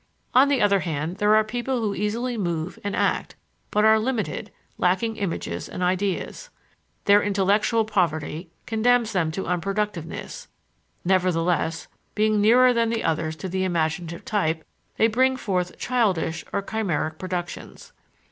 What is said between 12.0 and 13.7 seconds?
being nearer than the others to the